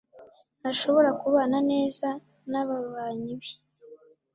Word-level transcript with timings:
ntashobora 0.59 1.09
kubana 1.21 1.57
neza 1.71 2.07
nababanyi 2.51 3.33
be 3.39 3.51